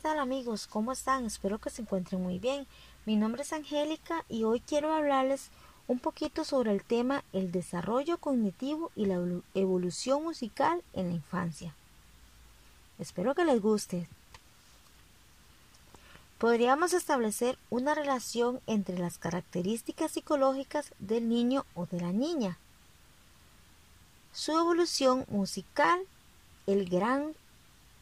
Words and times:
tal 0.00 0.18
amigos? 0.18 0.66
¿Cómo 0.66 0.92
están? 0.92 1.24
Espero 1.24 1.58
que 1.58 1.70
se 1.70 1.82
encuentren 1.82 2.22
muy 2.22 2.38
bien. 2.38 2.66
Mi 3.06 3.16
nombre 3.16 3.42
es 3.42 3.52
Angélica 3.52 4.24
y 4.28 4.44
hoy 4.44 4.60
quiero 4.60 4.94
hablarles 4.94 5.50
un 5.86 5.98
poquito 5.98 6.44
sobre 6.44 6.72
el 6.72 6.84
tema 6.84 7.24
el 7.32 7.50
desarrollo 7.50 8.18
cognitivo 8.18 8.92
y 8.94 9.06
la 9.06 9.18
evolución 9.54 10.22
musical 10.22 10.82
en 10.92 11.08
la 11.08 11.14
infancia. 11.14 11.74
Espero 12.98 13.34
que 13.34 13.44
les 13.44 13.60
guste. 13.60 14.08
Podríamos 16.38 16.92
establecer 16.92 17.58
una 17.70 17.94
relación 17.94 18.60
entre 18.66 18.98
las 18.98 19.18
características 19.18 20.12
psicológicas 20.12 20.92
del 20.98 21.28
niño 21.28 21.64
o 21.74 21.86
de 21.86 22.00
la 22.00 22.12
niña, 22.12 22.58
su 24.32 24.52
evolución 24.52 25.24
musical, 25.28 26.00
el 26.66 26.88
gran 26.88 27.34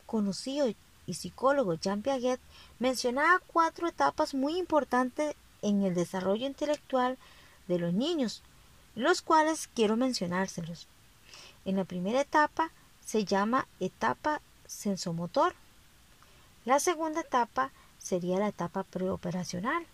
conocido 0.04 0.66
y 1.06 1.14
psicólogo 1.14 1.74
Jean 1.74 2.02
Piaget 2.02 2.40
mencionaba 2.78 3.40
cuatro 3.46 3.88
etapas 3.88 4.34
muy 4.34 4.58
importantes 4.58 5.34
en 5.62 5.82
el 5.82 5.94
desarrollo 5.94 6.46
intelectual 6.46 7.18
de 7.68 7.78
los 7.78 7.92
niños, 7.92 8.42
los 8.94 9.22
cuales 9.22 9.68
quiero 9.74 9.96
mencionárselos. 9.96 10.86
En 11.64 11.76
la 11.76 11.84
primera 11.84 12.20
etapa 12.20 12.70
se 13.04 13.24
llama 13.24 13.66
etapa 13.80 14.40
sensomotor. 14.66 15.54
La 16.64 16.80
segunda 16.80 17.20
etapa 17.20 17.70
sería 17.98 18.38
la 18.38 18.48
etapa 18.48 18.82
preoperacional. 18.84 19.86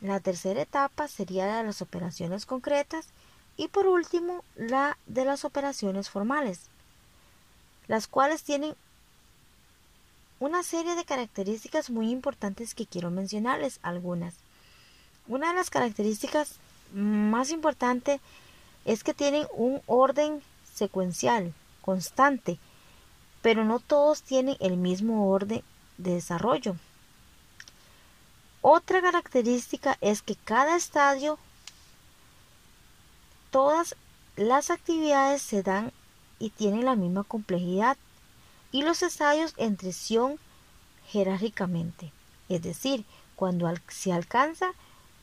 La 0.00 0.20
tercera 0.20 0.62
etapa 0.62 1.08
sería 1.08 1.46
la 1.46 1.58
de 1.58 1.64
las 1.64 1.82
operaciones 1.82 2.46
concretas 2.46 3.08
y 3.56 3.68
por 3.68 3.86
último 3.86 4.44
la 4.54 4.96
de 5.06 5.24
las 5.24 5.44
operaciones 5.44 6.08
formales, 6.08 6.60
las 7.88 8.06
cuales 8.06 8.44
tienen 8.44 8.76
una 10.40 10.62
serie 10.62 10.94
de 10.94 11.04
características 11.04 11.90
muy 11.90 12.10
importantes 12.10 12.74
que 12.74 12.86
quiero 12.86 13.10
mencionarles 13.10 13.80
algunas. 13.82 14.34
Una 15.26 15.48
de 15.48 15.54
las 15.54 15.70
características 15.70 16.56
más 16.92 17.50
importantes 17.50 18.20
es 18.84 19.04
que 19.04 19.14
tienen 19.14 19.46
un 19.52 19.82
orden 19.86 20.40
secuencial, 20.74 21.52
constante, 21.82 22.58
pero 23.42 23.64
no 23.64 23.80
todos 23.80 24.22
tienen 24.22 24.56
el 24.60 24.76
mismo 24.76 25.28
orden 25.30 25.62
de 25.96 26.14
desarrollo. 26.14 26.76
Otra 28.62 29.00
característica 29.00 29.98
es 30.00 30.22
que 30.22 30.36
cada 30.36 30.76
estadio, 30.76 31.38
todas 33.50 33.96
las 34.36 34.70
actividades 34.70 35.42
se 35.42 35.62
dan 35.62 35.92
y 36.38 36.50
tienen 36.50 36.84
la 36.84 36.94
misma 36.94 37.24
complejidad 37.24 37.96
y 38.72 38.82
los 38.82 39.02
estadios 39.02 39.54
entre 39.56 39.92
son 39.92 40.38
jerárquicamente. 41.06 42.12
Es 42.48 42.62
decir, 42.62 43.04
cuando 43.36 43.72
se 43.88 44.12
alcanza 44.12 44.72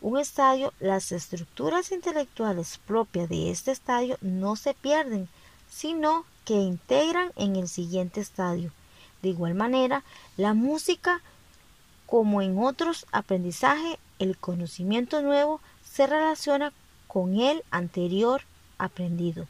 un 0.01 0.17
estadio, 0.17 0.73
las 0.79 1.11
estructuras 1.11 1.91
intelectuales 1.91 2.79
propias 2.85 3.29
de 3.29 3.51
este 3.51 3.71
estadio 3.71 4.17
no 4.21 4.55
se 4.55 4.73
pierden, 4.73 5.27
sino 5.69 6.25
que 6.45 6.53
integran 6.53 7.31
en 7.35 7.55
el 7.55 7.67
siguiente 7.67 8.21
estadio. 8.21 8.71
De 9.21 9.29
igual 9.29 9.55
manera, 9.55 10.03
la 10.37 10.53
música, 10.53 11.21
como 12.05 12.41
en 12.41 12.59
otros 12.59 13.07
aprendizajes, 13.11 13.97
el 14.19 14.37
conocimiento 14.37 15.21
nuevo 15.21 15.59
se 15.83 16.07
relaciona 16.07 16.71
con 17.07 17.39
el 17.39 17.63
anterior 17.71 18.43
aprendido, 18.77 19.47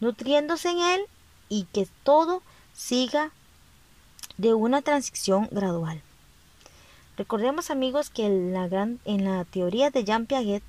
nutriéndose 0.00 0.70
en 0.70 0.78
él 0.80 1.00
y 1.48 1.64
que 1.64 1.86
todo 2.02 2.42
siga 2.72 3.32
de 4.40 4.54
una 4.54 4.80
transición 4.80 5.48
gradual. 5.50 6.00
Recordemos 7.18 7.70
amigos 7.70 8.08
que 8.08 8.24
en 8.24 8.54
la, 8.54 8.64
en 9.04 9.24
la 9.24 9.44
teoría 9.44 9.90
de 9.90 10.04
Jean 10.04 10.24
Piaget, 10.24 10.62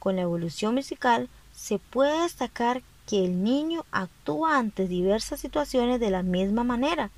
con 0.00 0.16
la 0.16 0.22
evolución 0.22 0.74
musical, 0.74 1.28
se 1.54 1.78
puede 1.78 2.22
destacar 2.22 2.82
que 3.06 3.24
el 3.24 3.44
niño 3.44 3.84
actúa 3.92 4.58
ante 4.58 4.88
diversas 4.88 5.38
situaciones 5.38 6.00
de 6.00 6.10
la 6.10 6.24
misma 6.24 6.64
manera, 6.64 7.10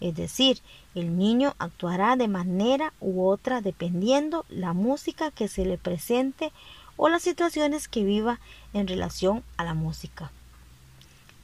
es 0.00 0.16
decir, 0.16 0.58
el 0.96 1.16
niño 1.16 1.54
actuará 1.60 2.16
de 2.16 2.26
manera 2.26 2.92
u 3.00 3.24
otra 3.24 3.60
dependiendo 3.60 4.44
la 4.48 4.72
música 4.72 5.30
que 5.30 5.46
se 5.46 5.64
le 5.64 5.78
presente 5.78 6.52
o 6.96 7.08
las 7.08 7.22
situaciones 7.22 7.86
que 7.86 8.02
viva 8.02 8.40
en 8.72 8.88
relación 8.88 9.44
a 9.56 9.62
la 9.62 9.74
música. 9.74 10.32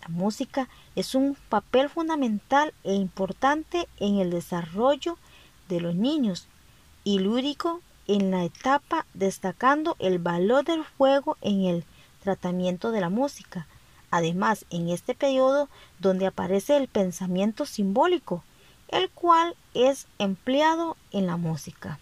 La 0.03 0.09
música 0.09 0.69
es 0.97 1.15
un 1.15 1.37
papel 1.49 1.89
fundamental 1.89 2.73
e 2.85 2.95
importante 2.95 3.89
en 3.99 4.19
el 4.19 4.31
desarrollo 4.31 5.19
de 5.69 5.81
los 5.81 5.95
niños 5.95 6.49
y 7.05 7.19
lúdico 7.19 7.81
en 8.07 8.31
la 8.31 8.45
etapa 8.45 9.07
destacando 9.15 9.97
el 9.99 10.19
valor 10.19 10.65
del 10.65 10.85
juego 10.97 11.37
en 11.43 11.65
el 11.65 11.85
tratamiento 12.23 12.91
de 12.91 13.01
la 13.01 13.11
música. 13.11 13.67
Además, 14.11 14.65
en 14.71 14.89
este 14.89 15.15
periodo 15.15 15.69
donde 16.01 16.27
aparece 16.27 16.77
el 16.77 16.89
pensamiento 16.89 17.67
simbólico, 17.67 18.43
el 18.89 19.11
cual 19.11 19.55
es 19.75 20.07
empleado 20.19 20.97
en 21.13 21.27
la 21.27 21.37
música. 21.37 21.99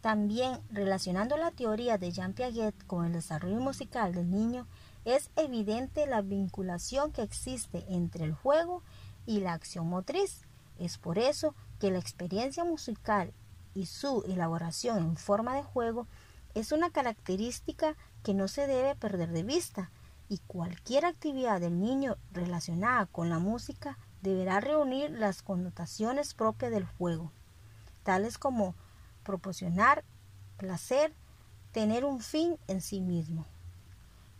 También 0.00 0.58
relacionando 0.70 1.36
la 1.36 1.50
teoría 1.50 1.98
de 1.98 2.10
Jean 2.10 2.32
Piaget 2.32 2.74
con 2.86 3.04
el 3.04 3.12
desarrollo 3.12 3.60
musical 3.60 4.14
del 4.14 4.30
niño, 4.30 4.66
es 5.04 5.30
evidente 5.36 6.06
la 6.06 6.22
vinculación 6.22 7.12
que 7.12 7.22
existe 7.22 7.84
entre 7.88 8.24
el 8.24 8.34
juego 8.34 8.82
y 9.26 9.40
la 9.40 9.52
acción 9.52 9.88
motriz. 9.88 10.42
Es 10.78 10.98
por 10.98 11.18
eso 11.18 11.54
que 11.78 11.90
la 11.90 11.98
experiencia 11.98 12.64
musical 12.64 13.32
y 13.74 13.86
su 13.86 14.22
elaboración 14.26 14.98
en 14.98 15.16
forma 15.16 15.54
de 15.56 15.62
juego 15.62 16.06
es 16.54 16.72
una 16.72 16.90
característica 16.90 17.96
que 18.22 18.34
no 18.34 18.48
se 18.48 18.66
debe 18.66 18.96
perder 18.96 19.30
de 19.30 19.42
vista 19.42 19.90
y 20.28 20.38
cualquier 20.38 21.04
actividad 21.04 21.60
del 21.60 21.80
niño 21.80 22.16
relacionada 22.32 23.06
con 23.06 23.28
la 23.28 23.38
música 23.38 23.98
deberá 24.22 24.60
reunir 24.60 25.10
las 25.10 25.42
connotaciones 25.42 26.34
propias 26.34 26.70
del 26.70 26.84
juego, 26.84 27.32
tales 28.02 28.38
como 28.38 28.74
proporcionar 29.24 30.04
placer, 30.56 31.14
tener 31.72 32.04
un 32.04 32.20
fin 32.20 32.58
en 32.68 32.80
sí 32.80 33.00
mismo. 33.00 33.46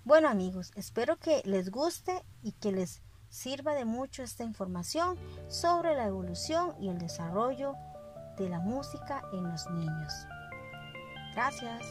Bueno 0.04 0.28
amigos, 0.28 0.72
espero 0.76 1.18
que 1.18 1.42
les 1.44 1.70
guste 1.70 2.24
y 2.42 2.52
que 2.52 2.72
les 2.72 3.02
sirva 3.28 3.74
de 3.74 3.84
mucho 3.84 4.22
esta 4.22 4.44
información 4.44 5.18
sobre 5.48 5.94
la 5.94 6.06
evolución 6.06 6.74
y 6.80 6.88
el 6.88 6.98
desarrollo 6.98 7.74
de 8.38 8.48
la 8.48 8.60
música 8.60 9.22
en 9.32 9.48
los 9.48 9.68
niños. 9.70 10.12
Gracias. 11.34 11.82